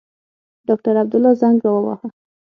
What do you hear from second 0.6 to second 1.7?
ډاکټر عبدالله زنګ